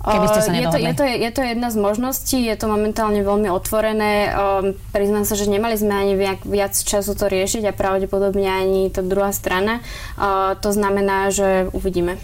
Keby 0.00 0.26
ste 0.32 0.40
sa 0.40 0.50
je 0.56 0.64
to, 0.64 0.80
je, 0.80 0.92
to, 0.96 1.04
je 1.04 1.30
to 1.30 1.42
jedna 1.44 1.68
z 1.68 1.76
možností, 1.76 2.40
je 2.48 2.56
to 2.56 2.72
momentálne 2.72 3.20
veľmi 3.20 3.52
otvorené. 3.52 4.32
Um, 4.32 4.72
priznám 4.96 5.28
sa, 5.28 5.36
že 5.36 5.44
nemali 5.44 5.76
sme 5.76 5.92
ani 5.92 6.14
viac, 6.16 6.40
viac 6.48 6.72
času 6.72 7.12
to 7.12 7.28
riešiť 7.28 7.68
a 7.68 7.76
pravdepodobne 7.76 8.48
ani 8.48 8.88
tá 8.88 9.04
druhá 9.04 9.28
strana. 9.36 9.84
Uh, 10.16 10.56
to 10.56 10.72
znamená, 10.72 11.28
že 11.28 11.68
uvidíme. 11.76 12.16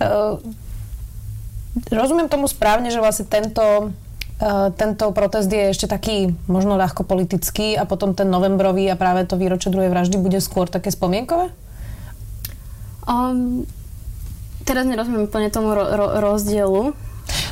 Uh, 0.00 0.40
rozumiem 1.92 2.32
tomu 2.32 2.48
správne, 2.48 2.88
že 2.88 3.04
vlastne 3.04 3.28
tento 3.28 3.92
Eh, 3.92 4.09
tento 4.72 5.12
protest 5.12 5.52
je 5.52 5.68
ešte 5.68 5.84
taký 5.84 6.32
možno 6.48 6.80
ľahko 6.80 7.04
politický 7.04 7.76
a 7.76 7.84
potom 7.84 8.16
ten 8.16 8.24
novembrový 8.32 8.88
a 8.88 8.96
práve 8.96 9.28
to 9.28 9.36
výročie 9.36 9.68
druhej 9.68 9.92
vraždy 9.92 10.16
bude 10.16 10.40
skôr 10.40 10.64
také 10.64 10.88
spomienkové? 10.88 11.52
Um, 13.04 13.68
teraz 14.64 14.88
nerozumiem 14.88 15.28
úplne 15.28 15.52
tomu 15.52 15.76
ro- 15.76 15.92
ro- 15.92 16.14
rozdielu. 16.24 16.96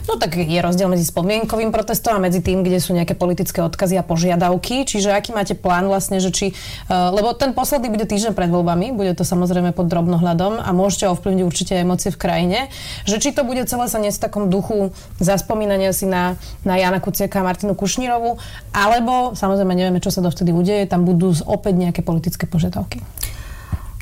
No 0.08 0.16
tak 0.16 0.40
je 0.40 0.56
rozdiel 0.64 0.88
medzi 0.88 1.04
spomienkovým 1.04 1.68
protestom 1.68 2.16
a 2.16 2.24
medzi 2.24 2.40
tým, 2.40 2.64
kde 2.64 2.80
sú 2.80 2.96
nejaké 2.96 3.12
politické 3.12 3.60
odkazy 3.60 4.00
a 4.00 4.02
požiadavky. 4.02 4.88
Čiže 4.88 5.12
aký 5.12 5.36
máte 5.36 5.52
plán 5.52 5.84
vlastne, 5.84 6.16
že 6.16 6.32
či... 6.32 6.56
Uh, 6.88 7.12
lebo 7.12 7.36
ten 7.36 7.52
posledný 7.52 7.92
bude 7.92 8.08
týždeň 8.08 8.32
pred 8.32 8.48
voľbami, 8.48 8.96
bude 8.96 9.12
to 9.12 9.28
samozrejme 9.28 9.76
pod 9.76 9.92
drobnohľadom 9.92 10.64
a 10.64 10.72
môžete 10.72 11.12
ovplyvniť 11.12 11.44
určite 11.44 11.72
emócie 11.76 12.08
v 12.08 12.18
krajine. 12.24 12.58
Že 13.04 13.16
či 13.20 13.28
to 13.36 13.44
bude 13.44 13.60
celé 13.68 13.84
sa 13.92 14.00
nie 14.00 14.08
v 14.08 14.16
takom 14.16 14.48
duchu 14.48 14.96
zaspomínania 15.20 15.92
si 15.92 16.08
na, 16.08 16.40
na 16.64 16.80
Jana 16.80 17.04
Kuciaka 17.04 17.44
a 17.44 17.46
Martinu 17.46 17.76
Kušnírovu, 17.76 18.40
alebo 18.72 19.36
samozrejme 19.36 19.76
nevieme, 19.76 20.00
čo 20.00 20.08
sa 20.08 20.24
dovtedy 20.24 20.56
udeje, 20.56 20.88
tam 20.88 21.04
budú 21.04 21.36
opäť 21.44 21.76
nejaké 21.76 22.00
politické 22.00 22.48
požiadavky. 22.48 23.04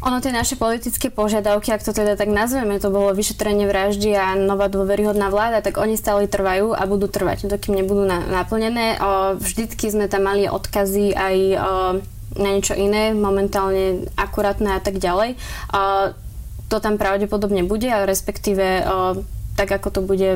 Ono 0.06 0.22
tie 0.22 0.30
naše 0.30 0.54
politické 0.54 1.10
požiadavky, 1.10 1.74
ak 1.74 1.82
to 1.82 1.90
teda 1.90 2.14
tak 2.14 2.30
nazveme, 2.30 2.78
to 2.78 2.94
bolo 2.94 3.10
vyšetrenie 3.10 3.66
vraždy 3.66 4.14
a 4.14 4.38
nová 4.38 4.70
dôveryhodná 4.70 5.34
vláda, 5.34 5.66
tak 5.66 5.82
oni 5.82 5.98
stále 5.98 6.30
trvajú 6.30 6.78
a 6.78 6.86
budú 6.86 7.10
trvať, 7.10 7.50
dokým 7.50 7.82
nebudú 7.82 8.06
na, 8.06 8.22
naplnené. 8.22 9.02
O, 9.02 9.34
vždycky 9.34 9.90
sme 9.90 10.06
tam 10.06 10.30
mali 10.30 10.46
odkazy 10.46 11.10
aj 11.10 11.36
o, 11.36 11.56
na 12.38 12.48
niečo 12.54 12.78
iné, 12.78 13.18
momentálne 13.18 14.06
akurátne 14.14 14.78
a 14.78 14.80
tak 14.80 15.02
ďalej. 15.02 15.34
O, 15.74 16.14
to 16.70 16.78
tam 16.78 17.02
pravdepodobne 17.02 17.66
bude, 17.66 17.90
ale 17.90 18.06
respektíve 18.06 18.86
o, 18.86 19.26
tak 19.58 19.74
ako 19.74 19.88
to 19.90 20.00
bude 20.06 20.30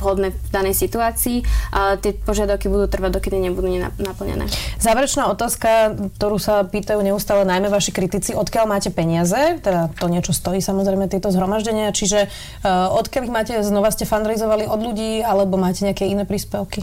vhodné 0.00 0.32
v 0.32 0.50
danej 0.50 0.74
situácii. 0.74 1.44
A 1.70 2.00
tie 2.00 2.16
požiadavky 2.16 2.72
budú 2.72 2.88
trvať, 2.88 3.20
dokedy 3.20 3.36
nebudú 3.38 3.68
naplnené. 4.00 4.48
Záverečná 4.80 5.28
otázka, 5.28 5.94
ktorú 6.16 6.40
sa 6.40 6.64
pýtajú 6.64 7.04
neustále 7.04 7.44
najmä 7.44 7.68
vaši 7.68 7.92
kritici, 7.92 8.32
odkiaľ 8.32 8.64
máte 8.64 8.90
peniaze, 8.90 9.60
teda 9.60 9.92
to 9.94 10.08
niečo 10.08 10.32
stojí 10.32 10.64
samozrejme 10.64 11.06
tieto 11.12 11.28
zhromaždenia, 11.28 11.92
čiže 11.92 12.26
uh, 12.26 12.88
odkiaľ 12.96 13.22
ich 13.28 13.34
máte, 13.34 13.54
znova 13.60 13.92
ste 13.92 14.08
fundraizovali 14.08 14.64
od 14.64 14.80
ľudí, 14.80 15.20
alebo 15.20 15.60
máte 15.60 15.84
nejaké 15.84 16.08
iné 16.08 16.24
príspevky? 16.24 16.82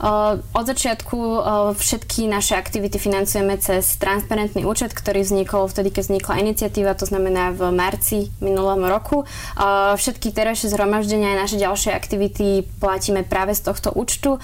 Od 0.00 0.64
začiatku 0.64 1.18
všetky 1.76 2.24
naše 2.24 2.56
aktivity 2.56 2.96
financujeme 2.96 3.60
cez 3.60 4.00
transparentný 4.00 4.64
účet, 4.64 4.96
ktorý 4.96 5.20
vznikol 5.20 5.68
vtedy, 5.68 5.92
keď 5.92 6.02
vznikla 6.08 6.34
iniciatíva, 6.40 6.96
to 6.96 7.04
znamená 7.04 7.52
v 7.52 7.68
marci 7.68 8.32
minulom 8.40 8.80
roku. 8.88 9.28
Všetky 10.00 10.32
terajšie 10.32 10.72
zhromaždenia 10.72 11.36
a 11.36 11.40
naše 11.44 11.60
ďalšie 11.60 11.92
aktivity 11.92 12.64
platíme 12.80 13.28
práve 13.28 13.52
z 13.52 13.68
tohto 13.68 13.92
účtu. 13.92 14.40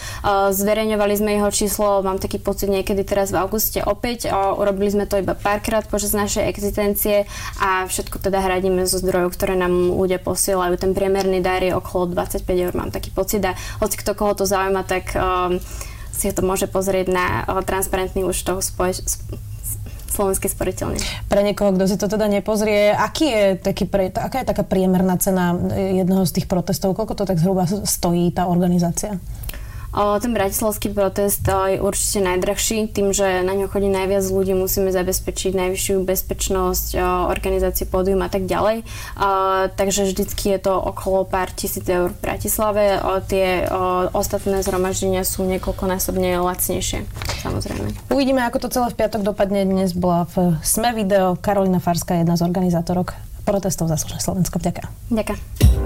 Zverejňovali 0.52 1.14
sme 1.16 1.40
jeho 1.40 1.48
číslo, 1.48 2.04
mám 2.04 2.20
taký 2.20 2.36
pocit 2.36 2.68
niekedy 2.68 3.00
teraz 3.08 3.32
v 3.32 3.40
auguste 3.40 3.80
opäť. 3.80 4.28
Urobili 4.32 4.92
sme 4.92 5.08
to 5.08 5.24
iba 5.24 5.32
párkrát 5.32 5.88
počas 5.88 6.12
našej 6.12 6.52
existencie 6.52 7.24
a 7.64 7.88
všetko 7.88 8.20
teda 8.20 8.44
hradíme 8.44 8.84
zo 8.84 9.00
zdrojov, 9.00 9.32
ktoré 9.32 9.56
nám 9.56 9.96
ľudia 9.96 10.20
posielajú. 10.20 10.76
Ten 10.76 10.92
priemerný 10.92 11.40
dar 11.40 11.64
je 11.64 11.72
okolo 11.72 12.12
25 12.12 12.44
eur, 12.44 12.76
mám 12.76 12.92
taký 12.92 13.08
pocit 13.08 13.40
a 13.40 13.56
hoci 13.80 13.96
kto 13.96 14.12
koho 14.12 14.36
to 14.36 14.44
zaujíma, 14.44 14.84
tak 14.84 15.16
Um, 15.16 15.45
si 16.16 16.32
to 16.32 16.40
môže 16.40 16.66
pozrieť 16.68 17.06
na 17.12 17.26
transparentný 17.64 18.24
účtov 18.24 18.64
spoj- 18.64 19.04
Slovenskej 20.06 20.48
sporiteľne. 20.48 20.96
Pre 21.28 21.40
niekoho, 21.44 21.76
kto 21.76 21.84
si 21.84 22.00
to 22.00 22.08
teda 22.08 22.24
nepozrie, 22.24 22.88
aký 22.88 23.26
je 23.28 23.44
taký 23.60 23.84
pre, 23.84 24.08
aká 24.08 24.40
je 24.40 24.48
taká 24.48 24.64
priemerná 24.64 25.20
cena 25.20 25.52
jedného 25.76 26.24
z 26.24 26.40
tých 26.40 26.46
protestov? 26.48 26.96
Koľko 26.96 27.12
to 27.20 27.24
tak 27.28 27.36
zhruba 27.36 27.68
stojí 27.68 28.32
tá 28.32 28.48
organizácia? 28.48 29.20
Ten 29.96 30.36
bratislavský 30.36 30.92
protest 30.92 31.40
je 31.48 31.80
určite 31.80 32.20
najdrahší, 32.20 32.92
tým, 32.92 33.16
že 33.16 33.40
na 33.40 33.56
ňo 33.56 33.72
chodí 33.72 33.88
najviac 33.88 34.28
ľudí, 34.28 34.52
musíme 34.52 34.92
zabezpečiť 34.92 35.56
najvyššiu 35.56 36.04
bezpečnosť, 36.04 37.00
organizácie 37.32 37.88
pódium 37.88 38.20
a 38.20 38.28
tak 38.28 38.44
ďalej. 38.44 38.84
Takže 39.72 40.12
vždycky 40.12 40.52
je 40.52 40.68
to 40.68 40.76
okolo 40.76 41.24
pár 41.24 41.48
tisíc 41.48 41.88
eur 41.88 42.12
v 42.12 42.20
Bratislave. 42.20 43.00
Tie 43.32 43.64
ostatné 44.12 44.60
zhromaždenia 44.60 45.24
sú 45.24 45.48
niekoľkonásobne 45.48 46.44
lacnejšie, 46.44 47.08
samozrejme. 47.40 48.12
Uvidíme, 48.12 48.44
ako 48.44 48.68
to 48.68 48.68
celé 48.68 48.92
v 48.92 49.00
piatok 49.00 49.24
dopadne. 49.24 49.64
Dnes 49.64 49.96
bola 49.96 50.28
v 50.36 50.60
SME 50.60 50.92
video 50.92 51.40
Karolina 51.40 51.80
Farská, 51.80 52.20
jedna 52.20 52.36
z 52.36 52.44
organizátorok 52.44 53.16
protestov 53.48 53.88
za 53.88 53.96
Slovensko. 53.96 54.60
Ďakujem. 54.60 54.88
Ďakujem. 55.08 55.85